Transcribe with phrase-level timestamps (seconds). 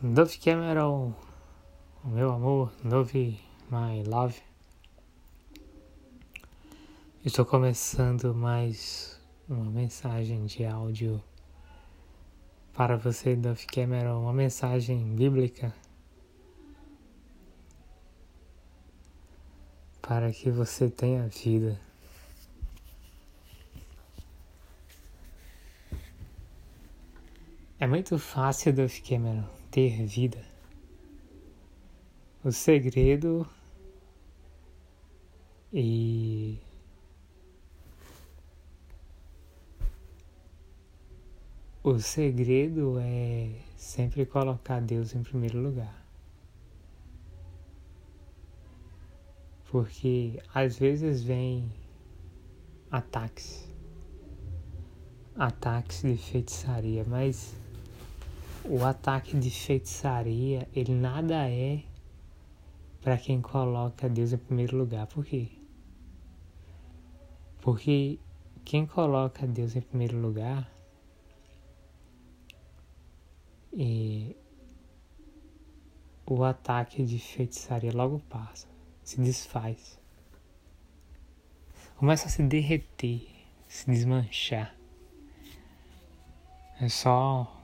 [0.00, 1.12] Dove Cameron,
[2.04, 3.36] o meu amor, Dove
[3.68, 4.40] My Love.
[7.24, 11.20] Estou começando mais uma mensagem de áudio
[12.74, 15.74] para você, Dove Cameron, uma mensagem bíblica
[20.00, 21.76] para que você tenha vida.
[27.80, 30.44] É muito fácil, Dove Cameron ter vida.
[32.42, 33.48] O segredo
[35.72, 36.58] e
[41.84, 45.94] o segredo é sempre colocar Deus em primeiro lugar.
[49.70, 51.70] Porque às vezes vem
[52.90, 53.68] ataques,
[55.36, 57.67] ataques de feitiçaria, mas
[58.68, 61.82] o ataque de feitiçaria, ele nada é
[63.00, 65.06] para quem coloca Deus em primeiro lugar.
[65.06, 65.48] Por quê?
[67.62, 68.18] Porque
[68.64, 70.70] quem coloca Deus em primeiro lugar
[73.72, 74.36] e
[76.26, 78.68] o ataque de feitiçaria logo passa,
[79.02, 79.98] se desfaz.
[81.96, 83.26] Começa a se derreter,
[83.66, 84.76] se desmanchar.
[86.80, 87.57] É só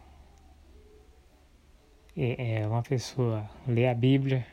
[2.16, 4.46] é, é uma pessoa ler a Bíblia,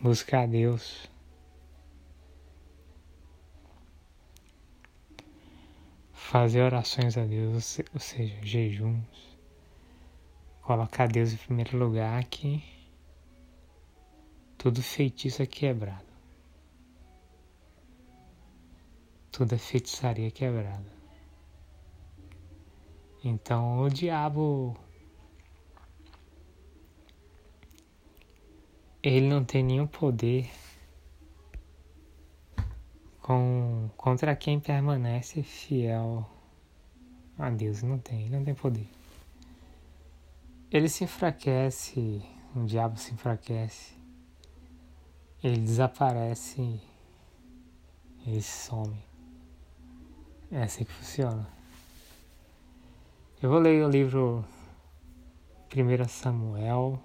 [0.00, 1.10] buscar Deus,
[6.12, 9.38] fazer orações a Deus, ou seja, jejuns,
[10.62, 12.62] colocar Deus em primeiro lugar que
[14.56, 16.14] tudo feitiço é quebrado.
[19.32, 20.94] Toda feitiçaria é quebrada.
[23.24, 24.76] Então o diabo
[29.04, 30.50] ele não tem nenhum poder
[33.20, 36.26] com, contra quem permanece fiel
[37.38, 37.82] a Deus.
[37.82, 38.88] Não tem, não tem poder.
[40.70, 42.22] Ele se enfraquece,
[42.56, 43.92] o diabo se enfraquece,
[45.42, 46.80] ele desaparece,
[48.26, 48.96] ele some.
[50.50, 51.46] É assim que funciona.
[53.42, 54.42] Eu vou ler o livro
[55.76, 56.98] 1 Samuel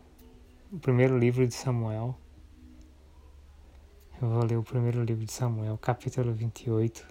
[0.71, 2.15] o primeiro livro de Samuel.
[4.21, 7.07] Eu vou ler o primeiro livro de Samuel, capítulo 28,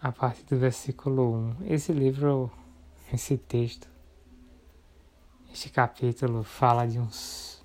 [0.00, 1.66] a partir do versículo 1.
[1.66, 2.52] Esse livro,
[3.12, 3.88] esse texto,
[5.52, 7.64] este capítulo fala de uns.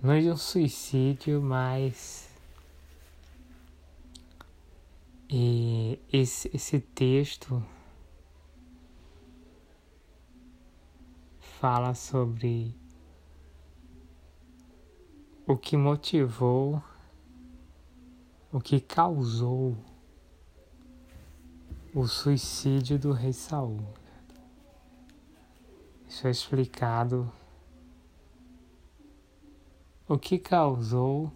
[0.00, 2.28] não de um suicídio, mas.
[5.28, 7.62] E esse, esse texto
[11.58, 12.72] fala sobre
[15.44, 16.80] o que motivou,
[18.52, 19.76] o que causou
[21.92, 23.80] o suicídio do rei Saul.
[26.06, 27.28] Isso é explicado
[30.06, 31.32] o que causou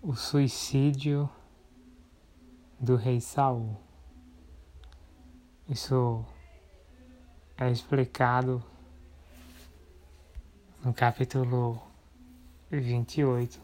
[0.00, 1.28] o suicídio
[2.80, 3.76] do rei Saul.
[5.68, 6.24] Isso
[7.56, 8.62] é explicado
[10.84, 11.80] no capítulo
[12.68, 13.60] 28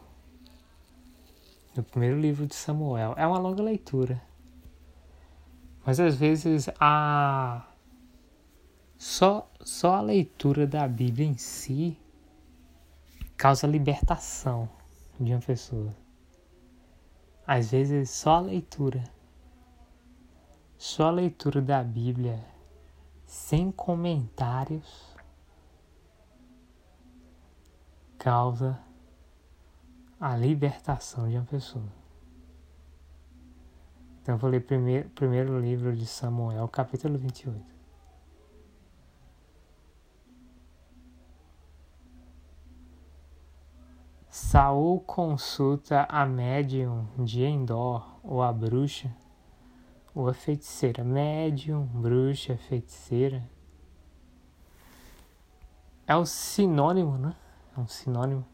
[1.75, 3.13] do primeiro livro de Samuel.
[3.17, 4.21] É uma longa leitura,
[5.85, 7.67] mas às vezes a
[8.97, 11.99] só, só a leitura da Bíblia em si
[13.35, 14.69] causa libertação
[15.19, 15.93] de uma pessoa.
[17.45, 19.03] Às vezes só a leitura,
[20.77, 22.50] só a leitura da Bíblia
[23.31, 25.15] sem comentários
[28.17, 28.77] causa
[30.19, 31.93] a libertação de uma pessoa.
[34.21, 37.63] Então eu vou ler primeiro, primeiro livro de Samuel, capítulo 28.
[44.29, 49.09] Saul consulta a médium de Endor, ou a bruxa,
[50.13, 53.43] ou a feiticeira, médium, bruxa, feiticeira.
[56.05, 57.35] É um sinônimo, né?
[57.75, 58.45] É um sinônimo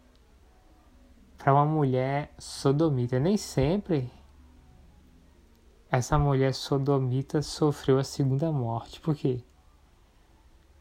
[1.37, 3.19] para uma mulher sodomita.
[3.19, 4.11] Nem sempre
[5.89, 8.99] essa mulher sodomita sofreu a segunda morte.
[8.99, 9.41] Por quê?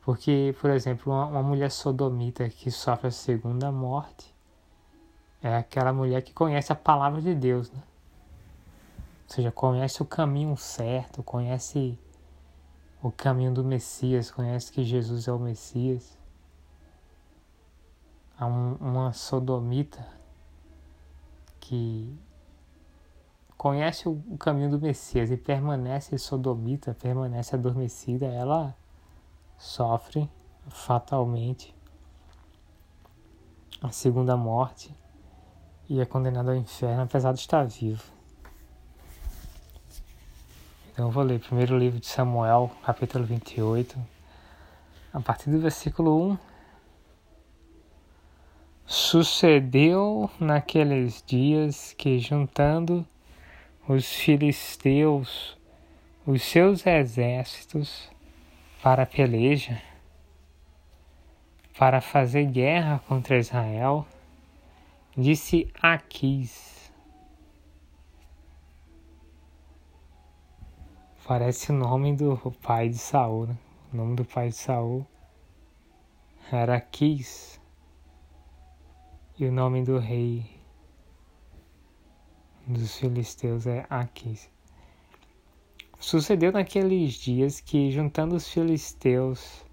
[0.02, 4.34] Porque, por exemplo, uma, mulher sodomita que sofre a segunda morte
[5.42, 7.82] é aquela mulher que conhece a palavra de Deus, né?
[9.28, 11.98] Ou seja, conhece o caminho certo, conhece
[13.02, 16.16] o caminho do Messias, conhece que Jesus é o Messias.
[18.38, 20.06] Há um, uma sodomita
[21.58, 22.16] que
[23.56, 28.76] conhece o, o caminho do Messias e permanece sodomita, permanece adormecida, ela
[29.58, 30.30] sofre
[30.68, 31.74] fatalmente
[33.82, 34.94] a segunda morte
[35.88, 38.15] e é condenada ao inferno apesar de estar vivo.
[40.96, 44.02] Então eu vou ler primeiro livro de Samuel, capítulo 28,
[45.12, 46.38] a partir do versículo 1.
[48.86, 53.06] Sucedeu naqueles dias que, juntando
[53.86, 55.58] os filisteus
[56.26, 58.10] os seus exércitos
[58.82, 59.78] para a peleja,
[61.78, 64.06] para fazer guerra contra Israel,
[65.14, 66.75] disse Aquis.
[71.26, 73.58] Parece o nome do pai de Saul, né?
[73.92, 75.04] O nome do pai de Saul
[76.52, 77.60] era Aquis.
[79.36, 80.48] E o nome do rei
[82.64, 84.48] dos filisteus é Aquis.
[85.98, 89.64] Sucedeu naqueles dias que, juntando os filisteus,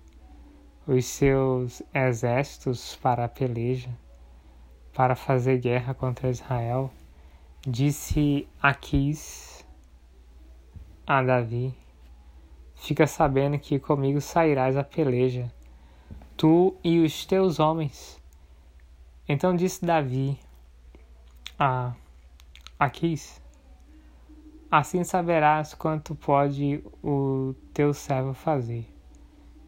[0.87, 3.95] os seus exércitos para a peleja,
[4.91, 6.89] para fazer guerra contra Israel,
[7.61, 9.52] disse Aquis
[11.05, 11.73] a Davi:
[12.75, 15.51] Fica sabendo que comigo sairás a peleja,
[16.35, 18.21] tu e os teus homens
[19.27, 20.37] então disse Davi
[21.57, 21.93] a
[22.77, 23.41] Aquis:
[24.69, 28.85] Assim saberás quanto pode o teu servo fazer.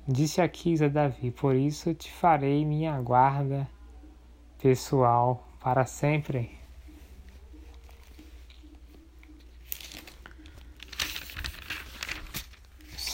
[0.06, 3.66] Disse Aquis a Davi: Por isso te farei minha guarda
[4.58, 6.52] pessoal para sempre.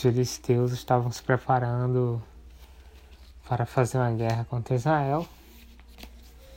[0.02, 2.20] Os filisteus estavam se preparando
[3.48, 5.28] para fazer uma guerra contra Israel.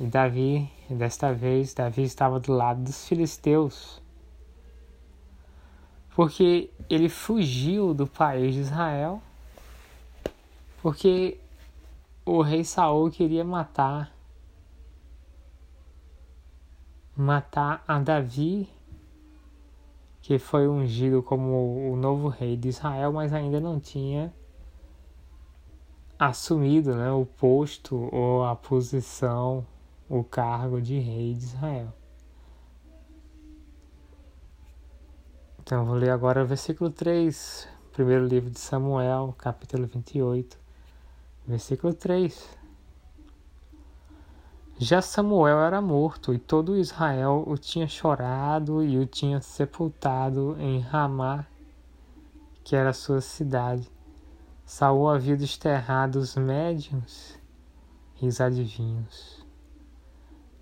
[0.00, 4.00] E Davi, desta vez, Davi estava do lado dos filisteus.
[6.16, 9.22] Porque ele fugiu do país de Israel.
[10.80, 11.38] Porque
[12.24, 14.10] o rei Saul queria matar
[17.14, 18.70] matar a Davi,
[20.24, 24.32] que foi ungido como o novo rei de Israel, mas ainda não tinha
[26.18, 29.66] assumido né, o posto ou a posição
[30.08, 31.92] o cargo de rei de Israel.
[35.62, 40.58] Então eu vou ler agora o versículo 3, primeiro livro de Samuel, capítulo 28,
[41.46, 42.63] versículo 3.
[44.76, 50.80] Já Samuel era morto e todo Israel o tinha chorado e o tinha sepultado em
[50.80, 51.46] Ramá,
[52.64, 53.88] que era sua cidade.
[54.64, 57.38] Saul havia desterrado os médiuns
[58.20, 59.46] e os adivinhos.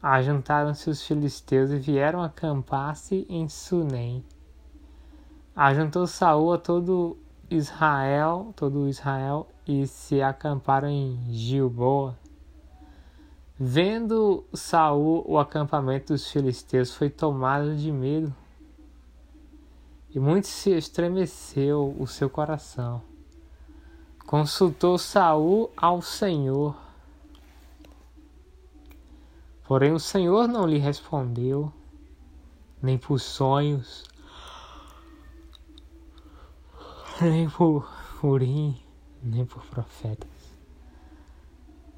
[0.02, 4.22] Ajuntaram-se os filisteus e vieram acampar-se em Sunem.
[5.56, 7.16] Ajuntou Saul a todo
[7.48, 12.18] Israel, todo Israel, e se acamparam em Gilboa.
[13.64, 18.34] Vendo Saul o acampamento dos filisteus, foi tomado de medo.
[20.10, 23.02] E muito se estremeceu o seu coração.
[24.26, 26.74] Consultou Saul ao Senhor
[29.72, 31.72] Porém o Senhor não lhe respondeu,
[32.82, 34.04] nem por sonhos,
[37.18, 37.90] nem por
[38.22, 38.78] urim,
[39.22, 40.41] nem por profetas.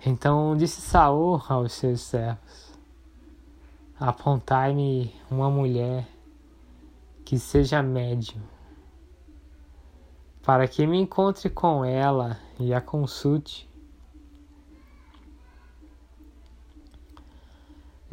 [0.04, 2.72] Então disse Saul aos seus servos:
[3.98, 6.06] Apontai-me uma mulher
[7.24, 8.42] que seja médium,
[10.42, 13.68] para que me encontre com ela e a consulte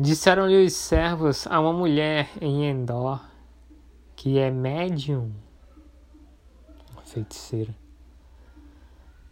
[0.01, 3.21] Disseram-lhe os servos a uma mulher em Endor,
[4.15, 5.31] que é médium,
[7.05, 7.71] feiticeira.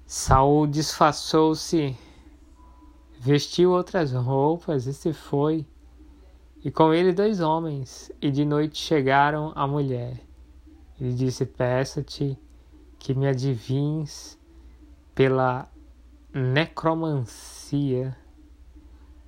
[0.05, 1.97] Saul disfarçou-se,
[3.19, 5.67] vestiu outras roupas e se foi,
[6.63, 10.19] e com ele dois homens, e de noite chegaram a mulher.
[10.99, 12.37] Ele disse: Peço-te
[12.97, 14.39] que me adivinhes
[15.13, 15.69] pela
[16.33, 18.15] necromancia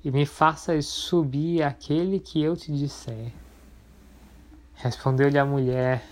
[0.03, 3.31] e me faças subir aquele que eu te disser.
[4.75, 6.03] Respondeu-lhe a mulher: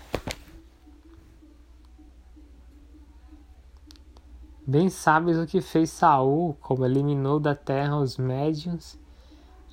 [4.70, 8.96] Bem sabes o que fez Saul, como eliminou da terra os médiuns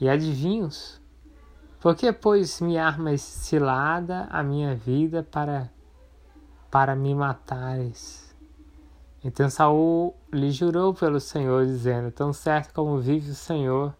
[0.02, 1.00] e adivinhos.
[1.80, 5.72] Por que, pois, me armas cilada a minha vida para,
[6.72, 8.36] para me matares?
[9.24, 13.96] Então Saul lhe jurou pelo Senhor, dizendo: Tão certo como vive o Senhor,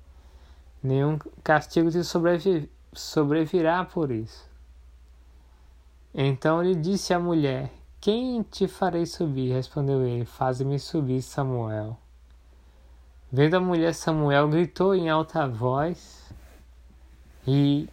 [0.82, 4.50] nenhum castigo te sobrevi sobrevirá por isso.
[6.12, 9.54] Então lhe disse a mulher: Quem te farei subir?
[9.54, 11.98] Respondeu ele: Faze-me subir, Samuel.
[13.32, 16.32] Vendo a mulher, Samuel gritou em alta voz
[17.46, 17.90] e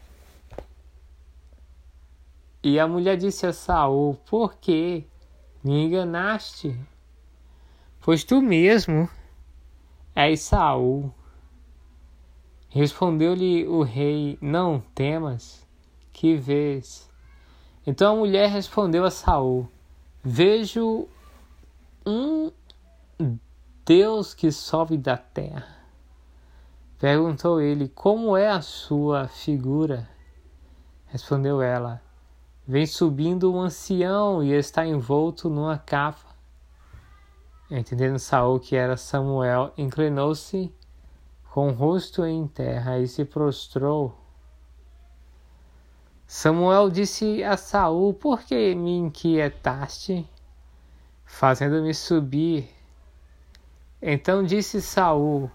[2.62, 5.04] e a mulher disse a Saul: Por que
[5.62, 6.78] me enganaste?
[8.00, 9.08] Pois tu mesmo
[10.14, 11.12] és Saul.
[12.68, 15.66] Respondeu-lhe o rei: Não temas,
[16.12, 17.10] que vês?
[17.86, 19.68] Então a mulher respondeu a Saul:
[20.24, 21.06] Vejo
[22.06, 22.50] um
[23.84, 25.84] Deus que sobe da terra.
[26.98, 30.08] Perguntou ele: Como é a sua figura?
[31.06, 32.02] Respondeu ela:
[32.66, 36.34] Vem subindo um ancião e está envolto numa capa
[37.70, 40.72] Entendendo Saul que era Samuel, inclinou-se
[41.50, 44.23] com o rosto em terra e se prostrou.
[46.36, 50.28] Samuel disse a Saul: Por que me inquietaste,
[51.24, 52.68] fazendo-me subir?
[54.02, 55.48] Então disse Saul: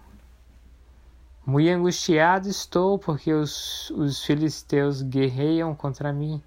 [1.44, 6.42] Muito angustiado estou, porque os, os filisteus guerreiam contra mim.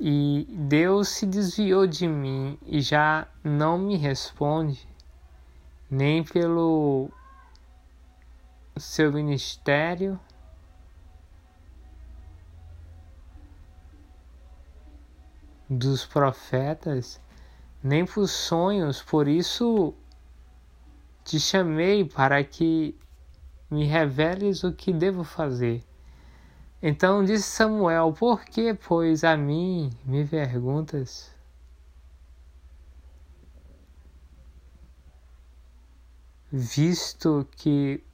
[0.00, 4.84] E Deus se desviou de mim e já não me responde,
[5.88, 7.08] nem pelo
[8.76, 10.18] seu ministério.
[15.74, 17.18] Dos profetas,
[17.82, 19.94] nem por sonhos, por isso
[21.24, 22.94] te chamei para que
[23.70, 25.82] me reveles o que devo fazer.
[26.82, 31.32] Então disse Samuel: Por que, pois, a mim me perguntas?
[36.50, 38.04] Visto que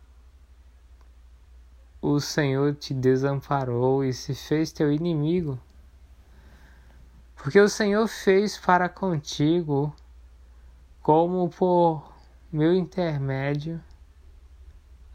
[2.00, 5.58] o Senhor te desamparou e se fez teu inimigo,
[7.38, 9.95] porque o Senhor fez para contigo,
[11.00, 12.12] como por
[12.52, 13.80] meu intermédio,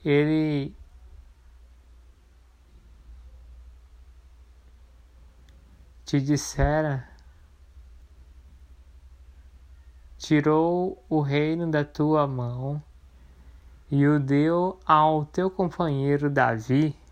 [0.03, 0.74] ele
[6.06, 7.08] te dissera,
[10.18, 12.82] tirou o reino da tua mão
[13.92, 17.02] e o deu ao teu companheiro Davi.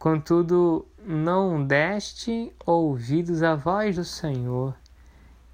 [0.00, 4.74] Contudo, não deste ouvidos à voz do Senhor,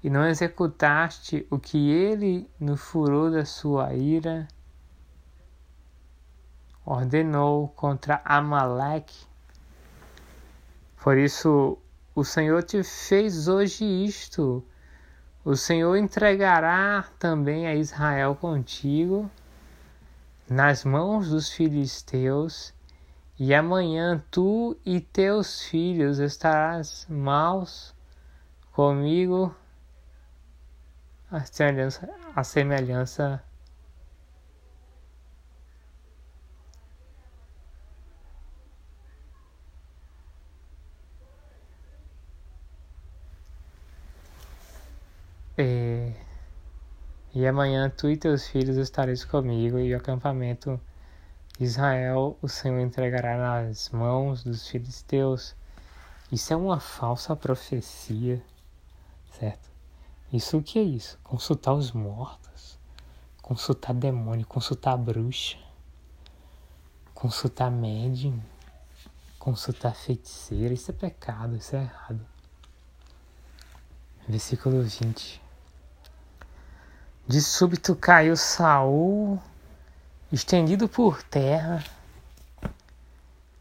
[0.01, 4.47] e não executaste o que ele, no furor da sua ira,
[6.85, 9.27] ordenou contra Amaleque.
[11.03, 11.77] Por isso,
[12.15, 14.63] o Senhor te fez hoje isto.
[15.43, 19.29] O Senhor entregará também a Israel contigo
[20.49, 22.73] nas mãos dos filisteus,
[23.39, 27.93] e amanhã tu e teus filhos estarás maus
[28.71, 29.55] comigo
[31.29, 33.43] a semelhança, a semelhança
[45.59, 46.13] E,
[47.33, 50.79] e amanhã tu e teus filhos estareis comigo, e o acampamento
[51.59, 55.55] Israel o Senhor entregará nas mãos dos filisteus.
[56.31, 58.43] Isso é uma falsa profecia,
[59.31, 59.69] certo?
[60.31, 61.17] Isso o que é isso?
[61.23, 62.77] Consultar os mortos,
[63.41, 65.57] consultar demônio, consultar bruxa,
[67.13, 68.39] consultar médium,
[69.39, 72.19] consultar feiticeira, isso é pecado, isso é errado.
[74.27, 75.41] Versículo 20.
[77.25, 79.41] De súbito caiu Saul,
[80.31, 81.83] estendido por terra,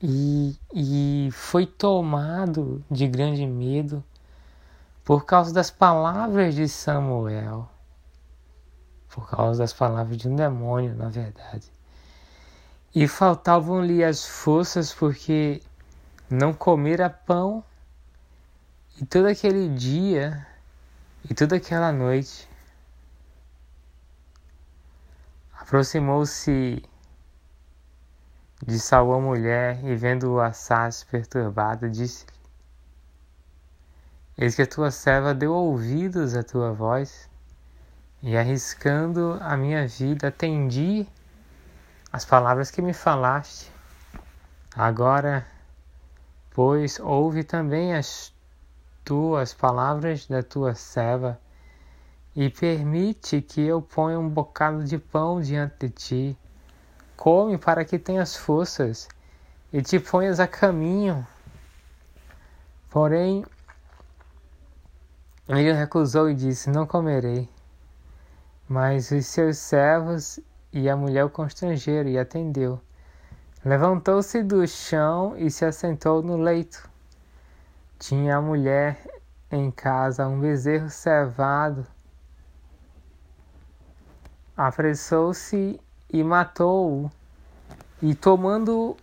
[0.02, 4.04] e, e foi tomado de grande medo
[5.04, 7.68] por causa das palavras de Samuel,
[9.08, 11.72] por causa das palavras de um demônio, na verdade.
[12.94, 15.62] E faltavam-lhe as forças porque
[16.28, 17.62] não comera pão,
[19.00, 20.46] e todo aquele dia
[21.28, 22.48] e toda aquela noite
[25.66, 26.80] Aproximou-se
[28.64, 32.32] de Saul a mulher e vendo o assaz perturbado, disse-lhe:
[34.38, 37.28] Eis que a tua serva deu ouvidos à tua voz,
[38.22, 41.04] e arriscando a minha vida, atendi
[42.12, 43.68] as palavras que me falaste.
[44.72, 45.44] Agora,
[46.52, 48.32] pois, ouve também as
[49.04, 51.40] tuas palavras da tua serva
[52.36, 56.38] e permite que eu ponha um bocado de pão diante de ti.
[57.16, 59.08] Come para que tenhas forças
[59.72, 61.26] e te ponhas a caminho.
[62.90, 63.42] Porém,
[65.48, 67.48] ele recusou e disse: Não comerei.
[68.68, 70.38] Mas os seus servos
[70.72, 72.78] e a mulher o constrangeram e atendeu.
[73.64, 76.88] Levantou-se do chão e se assentou no leito.
[77.98, 78.98] Tinha a mulher
[79.50, 81.86] em casa um bezerro cevado.
[84.56, 87.10] Apressou-se e matou-o,
[88.00, 88.96] e tomando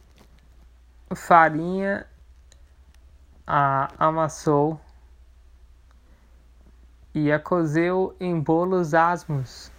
[1.13, 2.07] farinha,
[3.45, 4.79] a amassou
[7.13, 9.71] e a cozeu em bolos asmos.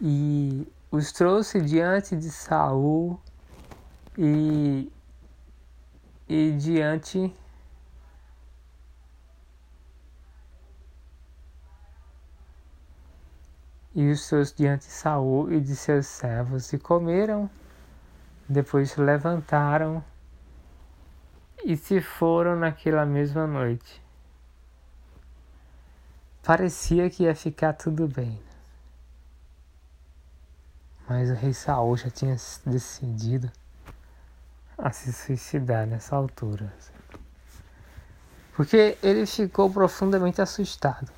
[0.00, 3.20] E os trouxe diante de Saul
[4.18, 4.90] e,
[6.28, 7.32] e diante
[13.96, 17.50] e os seus diante de Saul e de seus servos e comeram
[18.48, 20.04] depois se levantaram
[21.64, 24.06] e se foram naquela mesma noite
[26.46, 28.40] Parecia que ia ficar tudo bem.
[31.08, 33.50] Mas o rei Saul já tinha decidido
[34.78, 36.72] a se suicidar nessa altura.
[38.54, 41.10] Porque ele ficou profundamente assustado.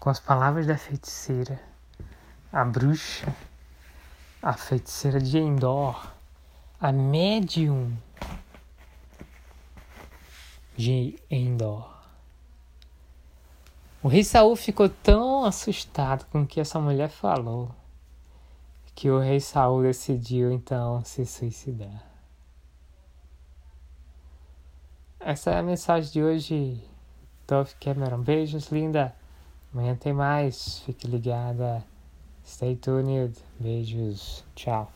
[0.00, 1.60] Com as palavras da feiticeira,
[2.50, 3.32] a bruxa,
[4.42, 6.10] a feiticeira de Endor,
[6.80, 7.96] a médium
[10.74, 11.88] de Endor.
[14.02, 17.74] O rei Saul ficou tão assustado com o que essa mulher falou
[18.94, 22.04] que o rei Saul decidiu então se suicidar.
[25.18, 26.82] Essa é a mensagem de hoje.
[27.46, 28.22] Dove Cameron.
[28.22, 29.14] Beijos, linda.
[29.72, 30.80] Amanhã tem mais.
[30.80, 31.84] Fique ligada.
[32.44, 33.36] Stay tuned.
[33.58, 34.44] Beijos.
[34.54, 34.90] Tchau.